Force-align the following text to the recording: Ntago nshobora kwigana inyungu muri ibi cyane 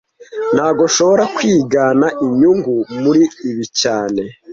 Ntago 0.53 0.81
nshobora 0.89 1.23
kwigana 1.35 2.07
inyungu 2.25 2.73
muri 3.01 3.23
ibi 3.49 3.65
cyane 3.81 4.23